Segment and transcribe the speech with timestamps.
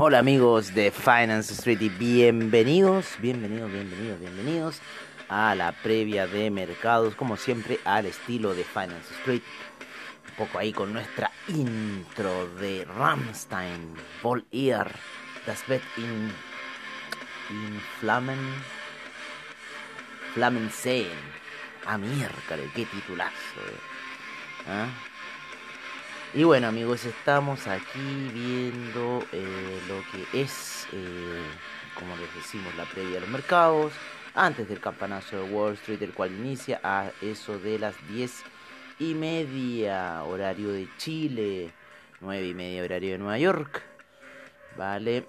[0.00, 4.80] Hola amigos de Finance Street y bienvenidos, bienvenidos, bienvenidos, bienvenidos
[5.28, 9.42] a la previa de mercados, como siempre al estilo de Finance Street.
[10.28, 14.88] Un poco ahí con nuestra intro de Rammstein, Vol Ear,
[15.44, 16.30] Das Bett in,
[17.50, 18.38] in Flammen,
[20.32, 21.18] Flammen sehen.
[21.86, 23.32] Ah, miércoles, qué titulazo.
[23.66, 24.68] Eh.
[24.68, 24.86] ¿Ah?
[26.34, 31.42] Y bueno amigos, estamos aquí viendo eh, lo que es, eh,
[31.94, 33.94] como les decimos, la previa de los mercados,
[34.34, 38.42] antes del campanazo de Wall Street, el cual inicia a eso de las 10
[38.98, 41.72] y media, horario de Chile,
[42.20, 43.82] 9 y media, horario de Nueva York,
[44.76, 45.24] ¿vale?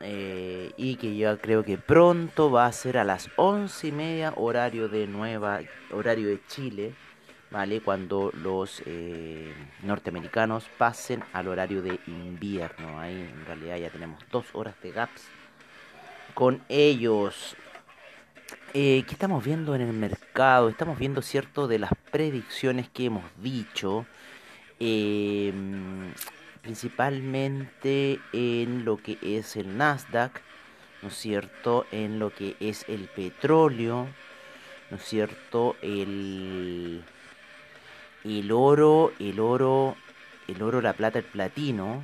[0.00, 4.32] Eh, y que yo creo que pronto va a ser a las 11 y media,
[4.34, 5.60] horario de Nueva,
[5.92, 6.92] horario de Chile.
[7.54, 7.80] ¿Vale?
[7.80, 12.98] Cuando los eh, norteamericanos pasen al horario de invierno.
[12.98, 15.22] Ahí en realidad ya tenemos dos horas de gaps
[16.34, 17.56] con ellos.
[18.74, 20.68] Eh, ¿Qué estamos viendo en el mercado?
[20.68, 24.04] Estamos viendo cierto de las predicciones que hemos dicho.
[24.80, 26.12] Em,
[26.60, 30.40] principalmente en lo que es el Nasdaq,
[31.02, 31.86] ¿no es cierto?
[31.92, 34.08] En lo que es el petróleo,
[34.90, 35.76] ¿no es cierto?
[35.82, 37.04] El
[38.24, 39.96] el oro, el oro,
[40.48, 42.02] el oro, la plata, el platino.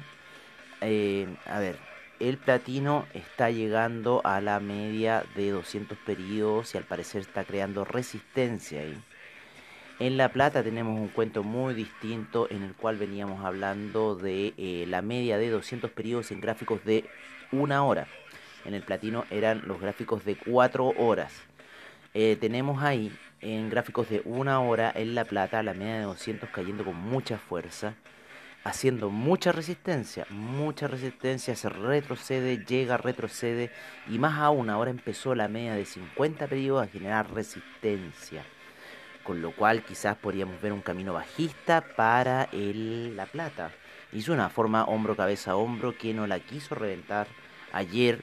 [0.80, 1.76] Eh, a ver,
[2.20, 7.84] el platino está llegando a la media de 200 periodos y al parecer está creando
[7.84, 8.96] resistencia ahí.
[9.98, 14.86] En la plata tenemos un cuento muy distinto en el cual veníamos hablando de eh,
[14.88, 17.04] la media de 200 periodos en gráficos de
[17.52, 18.06] una hora.
[18.64, 21.32] En el platino eran los gráficos de 4 horas.
[22.14, 26.50] Eh, tenemos ahí en gráficos de una hora en La Plata, la media de 200
[26.50, 27.94] cayendo con mucha fuerza,
[28.64, 33.70] haciendo mucha resistencia, mucha resistencia, se retrocede, llega, retrocede
[34.08, 38.44] y más aún ahora empezó la media de 50 periodos a generar resistencia.
[39.24, 43.70] Con lo cual quizás podríamos ver un camino bajista para el La Plata.
[44.12, 47.28] Hizo una forma hombro, cabeza, hombro que no la quiso reventar
[47.72, 48.22] ayer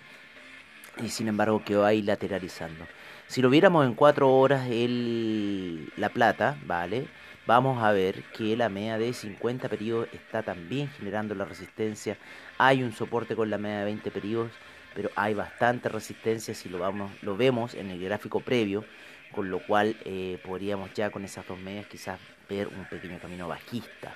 [1.01, 2.85] y sin embargo quedó ahí lateralizando.
[3.27, 7.07] Si lo viéramos en 4 horas el, la plata, ¿vale?
[7.45, 12.17] Vamos a ver que la media de 50 periodos está también generando la resistencia.
[12.57, 14.51] Hay un soporte con la media de 20 periodos,
[14.95, 18.85] pero hay bastante resistencia si lo, vamos, lo vemos en el gráfico previo,
[19.33, 23.49] con lo cual eh, podríamos ya con esas dos medias quizás ver un pequeño camino
[23.49, 24.16] bajista.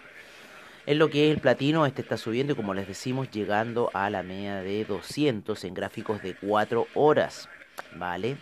[0.85, 4.09] En lo que es el platino, este está subiendo y como les decimos, llegando a
[4.09, 7.49] la media de 200 en gráficos de 4 horas,
[7.95, 8.37] ¿vale?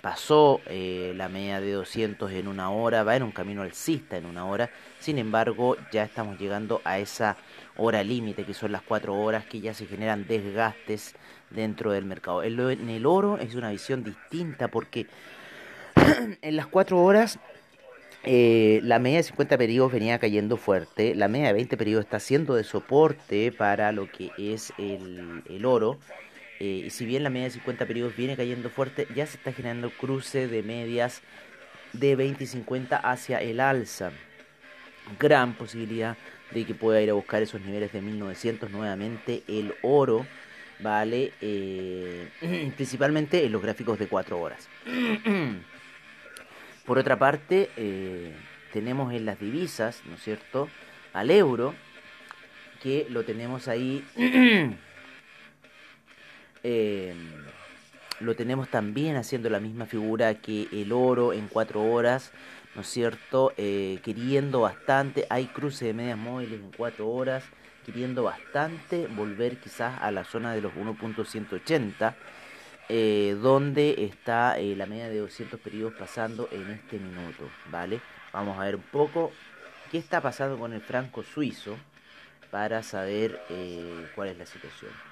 [0.00, 4.26] Pasó eh, la media de 200 en una hora, va en un camino alcista en
[4.26, 7.36] una hora, sin embargo ya estamos llegando a esa
[7.76, 11.14] hora límite que son las 4 horas que ya se generan desgastes
[11.50, 12.42] dentro del mercado.
[12.42, 15.06] En, el oro es una visión distinta porque
[16.42, 17.38] en las 4 horas
[18.22, 22.20] eh, la media de 50 periodos venía cayendo fuerte, la media de 20 periodos está
[22.20, 25.98] siendo de soporte para lo que es el, el oro
[26.60, 29.90] eh, si bien la media de 50 periodos viene cayendo fuerte, ya se está generando
[29.90, 31.22] cruce de medias
[31.94, 34.12] de 20 y 50 hacia el alza.
[35.18, 36.18] Gran posibilidad
[36.50, 40.26] de que pueda ir a buscar esos niveles de 1900 nuevamente el oro,
[40.80, 41.32] ¿vale?
[41.40, 42.28] Eh,
[42.76, 44.68] principalmente en los gráficos de 4 horas.
[46.84, 48.34] Por otra parte, eh,
[48.70, 50.68] tenemos en las divisas, ¿no es cierto?
[51.14, 51.74] Al euro,
[52.82, 54.04] que lo tenemos ahí
[56.62, 57.14] Eh,
[58.20, 62.32] lo tenemos también haciendo la misma figura que el oro en cuatro horas,
[62.74, 63.54] ¿no es cierto?
[63.56, 67.42] Eh, queriendo bastante, hay cruce de medias móviles en cuatro horas,
[67.86, 72.14] queriendo bastante volver quizás a la zona de los 1.180
[72.90, 78.02] eh, donde está eh, la media de 200 periodos pasando en este minuto, ¿vale?
[78.34, 79.32] Vamos a ver un poco
[79.90, 81.76] qué está pasando con el franco suizo
[82.50, 83.40] para saber
[84.14, 85.09] cuál es la situación.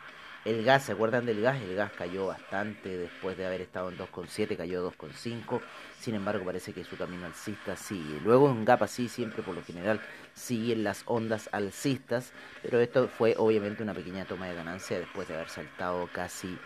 [0.48, 1.60] El gas, ¿se acuerdan del gas?
[1.60, 5.60] El gas cayó bastante después de haber estado en 2,7, cayó 2,5.
[6.00, 8.18] Sin embargo, parece que su camino alcista sigue.
[8.24, 10.00] Luego un gap así siempre por lo general
[10.32, 15.34] siguen las ondas alcistas, pero esto fue obviamente una pequeña toma de ganancia después de
[15.34, 16.56] haber saltado casi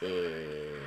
[0.00, 0.80] eh,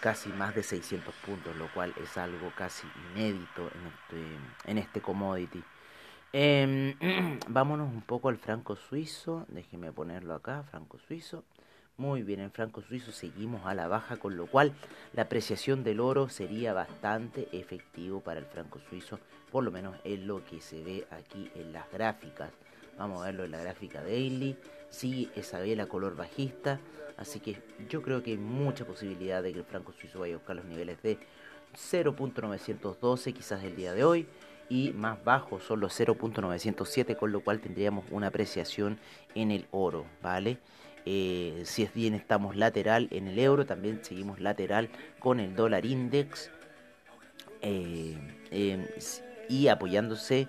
[0.00, 5.02] casi más de 600 puntos, lo cual es algo casi inédito en este, en este
[5.02, 5.62] commodity.
[6.32, 6.94] Em,
[7.48, 11.42] vámonos un poco al franco suizo, déjeme ponerlo acá, franco suizo.
[11.96, 14.72] Muy bien, en franco suizo seguimos a la baja, con lo cual
[15.12, 19.18] la apreciación del oro sería bastante efectivo para el franco suizo,
[19.50, 22.50] por lo menos es lo que se ve aquí en las gráficas.
[22.96, 24.56] Vamos a verlo en la gráfica daily.
[24.88, 26.78] Sigue esa vela color bajista.
[27.16, 30.38] Así que yo creo que hay mucha posibilidad de que el franco suizo vaya a
[30.38, 31.18] buscar los niveles de
[31.74, 34.26] 0.912 quizás el día de hoy.
[34.70, 38.98] Y más bajos son los 0.907 con lo cual tendríamos una apreciación
[39.34, 40.56] en el oro, ¿vale?
[41.04, 44.88] Eh, si es bien estamos lateral en el euro, también seguimos lateral
[45.18, 46.50] con el dólar index
[47.62, 48.16] eh,
[48.50, 48.88] eh,
[49.48, 50.48] y apoyándose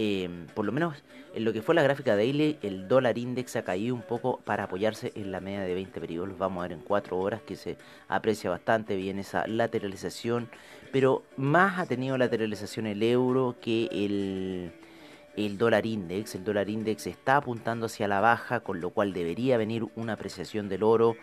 [0.00, 1.02] Em, por lo menos
[1.34, 4.62] en lo que fue la gráfica daily, el dólar index ha caído un poco para
[4.62, 6.28] apoyarse en la media de 20 periodos.
[6.28, 7.76] Los vamos a ver en 4 horas, que se
[8.06, 10.50] aprecia bastante bien esa lateralización.
[10.92, 14.72] Pero más ha tenido lateralización el euro que el,
[15.36, 16.34] el dólar index.
[16.34, 20.68] El dólar index está apuntando hacia la baja, con lo cual debería venir una apreciación
[20.68, 21.16] del oro.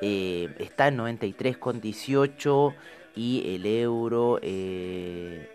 [0.00, 2.74] Eh, está en 93,18
[3.16, 5.48] y el euro eh,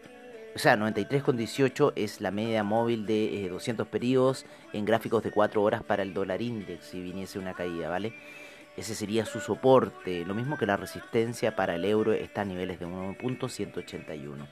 [0.56, 5.62] o sea, 93,18 es la media móvil de 200 eh, periodos en gráficos de 4
[5.62, 8.14] horas para el dólar index si viniese una caída, ¿vale?
[8.78, 12.80] Ese sería su soporte, lo mismo que la resistencia para el euro está a niveles
[12.80, 14.48] de 1.181.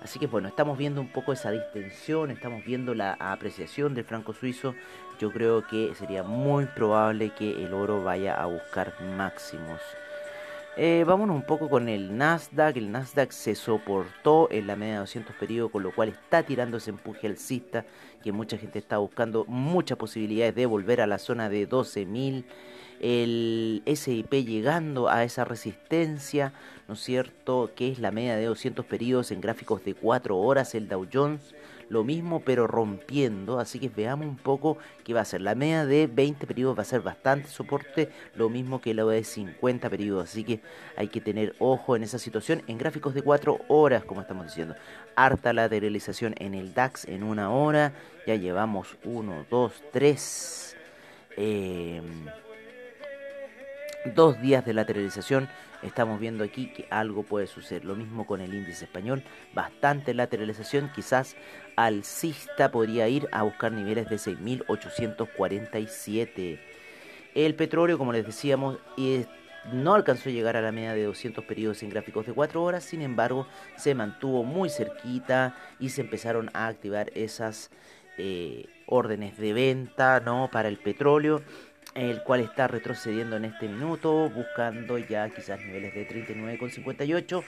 [0.00, 4.32] Así que bueno, estamos viendo un poco esa distensión, estamos viendo la apreciación del franco
[4.32, 4.74] suizo.
[5.20, 9.80] Yo creo que sería muy probable que el oro vaya a buscar máximos.
[10.76, 12.78] Eh, vámonos un poco con el Nasdaq.
[12.78, 16.78] El Nasdaq se soportó en la media de 200 periodos, con lo cual está tirando
[16.78, 17.84] ese empuje alcista
[18.22, 22.44] que mucha gente está buscando muchas posibilidades de volver a la zona de 12.000.
[23.00, 26.52] El SIP llegando a esa resistencia,
[26.86, 27.70] ¿no es cierto?
[27.74, 30.74] Que es la media de 200 periodos en gráficos de 4 horas.
[30.74, 31.54] El Dow Jones
[31.90, 35.42] lo mismo pero rompiendo, así que veamos un poco qué va a ser.
[35.42, 39.24] La media de 20 periodos va a ser bastante soporte, lo mismo que la de
[39.24, 40.60] 50 periodos, así que
[40.96, 44.76] hay que tener ojo en esa situación en gráficos de 4 horas, como estamos diciendo.
[45.16, 47.92] Harta lateralización en el DAX en una hora,
[48.26, 50.76] ya llevamos 1, 2, 3.
[54.04, 55.48] Dos días de lateralización
[55.82, 57.84] estamos viendo aquí que algo puede suceder.
[57.84, 59.22] Lo mismo con el índice español,
[59.54, 61.36] bastante lateralización, quizás
[61.76, 66.60] alcista podría ir a buscar niveles de 6.847.
[67.34, 68.78] El petróleo, como les decíamos,
[69.72, 72.84] no alcanzó a llegar a la media de 200 periodos en gráficos de 4 horas,
[72.84, 77.70] sin embargo, se mantuvo muy cerquita y se empezaron a activar esas
[78.18, 80.50] eh, órdenes de venta ¿no?
[80.52, 81.42] para el petróleo
[81.94, 87.42] el cual está retrocediendo en este minuto, buscando ya quizás niveles de 39,58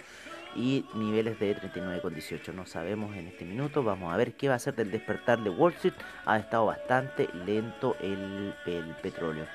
[0.56, 2.52] y niveles de 39,18.
[2.54, 5.50] No sabemos en este minuto, vamos a ver qué va a hacer del despertar de
[5.50, 5.94] Wall Street.
[6.26, 8.52] Ha estado bastante lento el,
[9.02, 9.46] petróleo.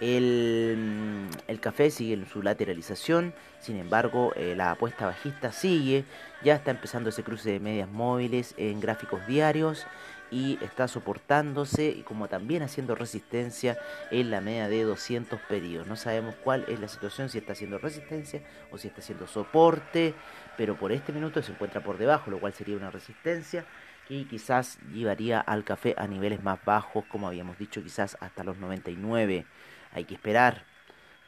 [0.00, 1.28] El,
[1.60, 6.04] café sigue en su lateralización, sin embargo eh, la apuesta bajista sigue,
[6.44, 9.86] ya está empezando ese cruce de medias móviles en gráficos diarios
[10.30, 13.78] y está soportándose y como también haciendo resistencia
[14.10, 15.86] en la media de 200 periodos.
[15.86, 20.14] No sabemos cuál es la situación, si está haciendo resistencia o si está haciendo soporte,
[20.56, 23.64] pero por este minuto se encuentra por debajo, lo cual sería una resistencia
[24.08, 28.56] y quizás llevaría al café a niveles más bajos, como habíamos dicho, quizás hasta los
[28.58, 29.46] 99.
[29.92, 30.64] Hay que esperar.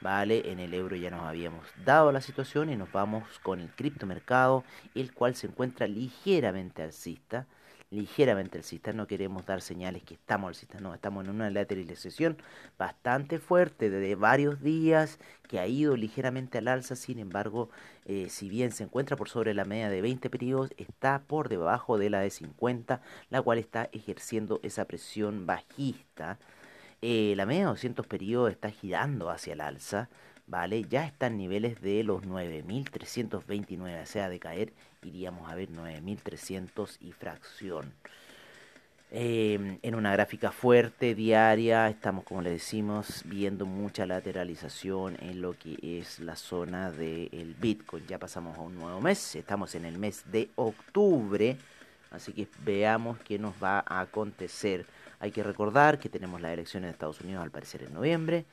[0.01, 3.69] Vale, en el euro ya nos habíamos dado la situación y nos vamos con el
[3.71, 4.63] criptomercado,
[4.95, 7.47] el cual se encuentra ligeramente alcista
[7.91, 12.37] ligeramente alcista, no queremos dar señales que estamos alcistas, no, estamos en una lateralización
[12.79, 15.19] bastante fuerte de varios días
[15.49, 17.71] que ha ido ligeramente al alza, sin embargo,
[18.05, 21.99] eh, si bien se encuentra por sobre la media de 20 periodos, está por debajo
[21.99, 26.39] de la de 50, la cual está ejerciendo esa presión bajista.
[27.01, 30.09] Eh, la media de 200 periodos está girando hacia el alza,
[30.49, 30.85] ¿vale?
[30.85, 36.97] Ya está en niveles de los 9.329, o sea, de caer iríamos a ver 9.300
[37.01, 37.93] y fracción.
[39.11, 45.55] Em, en una gráfica fuerte, diaria, estamos, como le decimos, viendo mucha lateralización en lo
[45.55, 48.07] que es la zona del Bitcoin.
[48.07, 51.57] Ya pasamos a un nuevo mes, estamos en el mes de octubre,
[52.11, 54.85] así que veamos qué nos va a acontecer.
[55.21, 58.45] Hay que recordar que tenemos las elecciones de Estados Unidos al parecer en noviembre,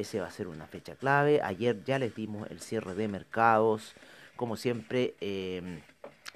[0.00, 1.40] ese va a ser una fecha clave.
[1.42, 3.94] Ayer ya les dimos el cierre de mercados,
[4.36, 5.80] como siempre em,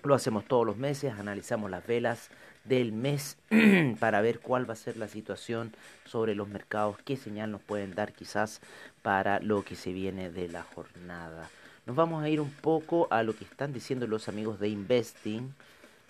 [0.02, 2.30] lo hacemos todos los meses, analizamos las velas
[2.64, 3.36] del mes
[4.00, 5.72] para ver cuál va a ser la situación
[6.04, 8.60] sobre los mercados, qué señal nos pueden dar quizás
[9.02, 11.50] para lo que se viene de la jornada.
[11.86, 15.54] Nos vamos a ir un poco a lo que están diciendo los amigos de Investing,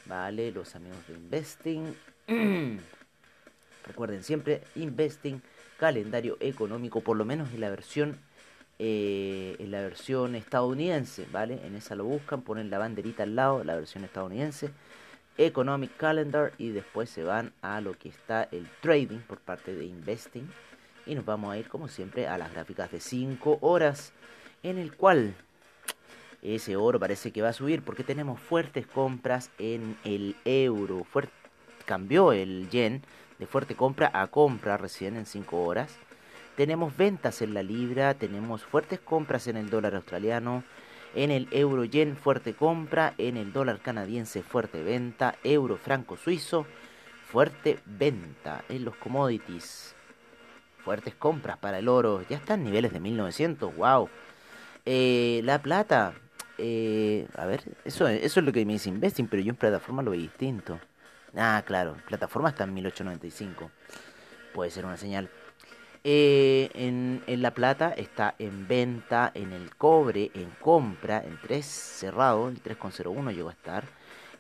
[0.07, 0.53] ¿vale?
[0.53, 1.97] Los amigos de Investing.
[3.87, 5.43] Recuerden siempre, Investing,
[5.79, 8.19] calendario económico, por lo menos en la versión
[8.81, 11.61] eh, en la versión estadounidense, ¿vale?
[11.65, 14.73] En esa lo buscan, ponen la banderita al lado, la versión estadounidense
[15.37, 19.85] Economic Calendar y después se van a lo que está el trading por parte de
[19.85, 20.49] Investing
[21.07, 24.13] y nos vamos a ir como siempre a las gráficas de 5 horas
[24.63, 25.35] en el cual
[26.43, 31.07] ese oro parece que va a subir porque tenemos fuertes compras en el euro.
[31.85, 33.03] cambió el yen
[33.39, 35.97] de fuerte compra a compra recién en 5 horas.
[36.57, 40.63] Tenemos ventas en la libra, tenemos fuertes compras en el dólar australiano,
[41.15, 46.67] en el euro yen fuerte compra, en el dólar canadiense fuerte venta, euro franco suizo
[47.31, 49.95] fuerte venta, en los commodities
[50.85, 54.09] fuertes compras para el oro, ya están niveles de 1900, wow.
[54.85, 56.13] Eh, la plata,
[56.59, 60.03] eh, a ver, eso, eso es lo que me dice Investing, pero yo en plataforma
[60.03, 60.79] lo veo distinto.
[61.37, 63.71] Ah, claro, plataforma está en 1895.
[64.53, 65.29] Puede ser una señal.
[66.07, 72.49] Eh, en, la plata está en venta, en el cobre, en compra, en 3 cerrado,
[72.49, 73.85] el 3,01 llegó a estar.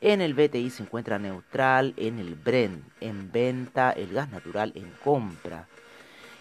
[0.03, 4.91] En el BTI se encuentra neutral, en el Brent en venta, el gas natural en
[5.03, 5.67] compra.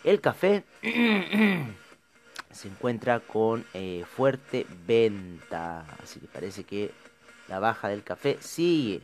[0.04, 0.66] El café
[2.52, 6.92] se encuentra con eh, fuerte venta, así que parece que
[7.48, 9.02] la baja del café sigue.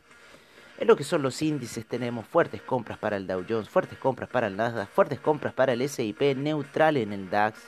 [0.79, 1.86] En lo que son los índices.
[1.86, 5.74] Tenemos fuertes compras para el Dow Jones, fuertes compras para el Nasdaq, fuertes compras para
[5.74, 7.59] el S&P, neutral en el DAX,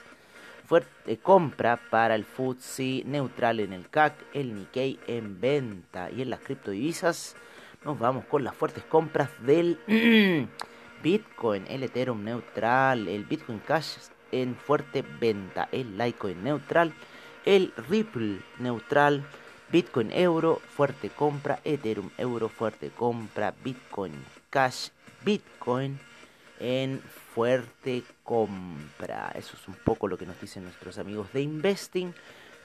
[0.65, 6.09] fuerte compra para el FTSE, neutral en el CAC, el Nikkei en venta.
[6.09, 7.35] Y en las criptodivisas
[7.83, 9.77] nos vamos con las fuertes compras del
[11.03, 13.97] Bitcoin, el Ethereum neutral, el Bitcoin Cash
[14.31, 16.93] en fuerte venta, el Litecoin neutral,
[17.43, 19.25] el Ripple neutral,
[19.71, 24.13] Bitcoin euro, fuerte compra, Ethereum euro, fuerte compra, Bitcoin
[24.49, 24.89] cash,
[25.23, 25.97] Bitcoin
[26.59, 26.99] en
[27.33, 29.31] fuerte compra.
[29.33, 32.13] Eso es un poco lo que nos dicen nuestros amigos de Investing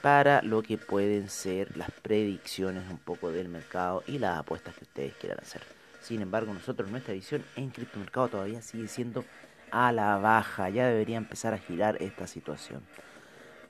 [0.02, 4.84] para lo que pueden ser las predicciones un poco del mercado y las apuestas que
[4.84, 5.62] ustedes quieran hacer.
[6.02, 9.25] Sin embargo, nosotros nuestra visión en criptomercado todavía sigue siendo
[9.70, 10.68] a la baja.
[10.70, 12.82] Ya debería empezar a girar esta situación.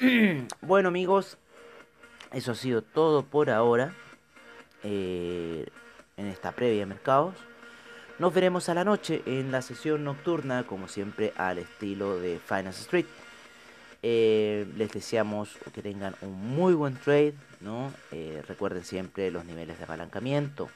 [0.61, 1.39] bueno amigos,
[2.33, 3.95] eso ha sido todo por ahora
[4.83, 5.67] eh,
[6.17, 7.35] en esta previa de mercados.
[8.19, 12.83] Nos veremos a la noche en la sesión nocturna, como siempre, al estilo de Finance
[12.83, 13.07] Street.
[14.03, 17.93] Eh, les deseamos que tengan un muy buen trade, ¿no?
[18.13, 20.69] Eh, recuerden siempre los niveles de apalancamiento,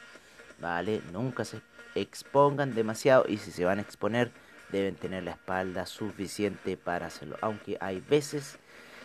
[0.60, 1.00] ¿vale?
[1.12, 1.60] Nunca se
[1.94, 4.30] expongan demasiado y si se van a exponer
[4.70, 7.36] deben tener la espalda suficiente para hacerlo.
[7.40, 8.58] Aunque hay veces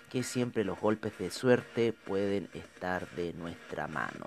[0.10, 4.26] que siempre los golpes de suerte pueden estar de nuestra mano.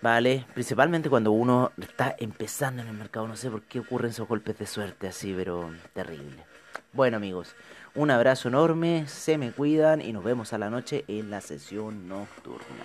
[0.00, 0.46] ¿Vale?
[0.54, 3.26] Principalmente cuando uno está empezando en el mercado.
[3.26, 6.44] No sé por qué ocurren esos golpes de suerte así, pero terrible.
[6.92, 7.54] Bueno amigos,
[7.94, 12.08] un abrazo enorme, se me cuidan y nos vemos a la noche en la sesión
[12.08, 12.84] nocturna.